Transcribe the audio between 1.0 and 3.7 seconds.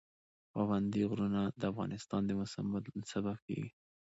غرونه د افغانستان د موسم د بدلون سبب کېږي.